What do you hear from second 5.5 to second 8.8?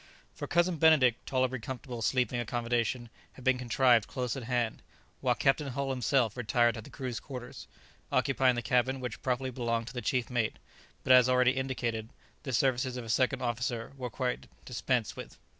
Hull himself retired to the crew's quarter, occupying the